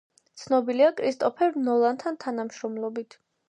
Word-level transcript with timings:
ცნობილია 0.43 0.87
კრისტოფერ 1.01 1.61
ნოლანთან 1.67 2.21
თანამშრომლობით. 2.27 3.21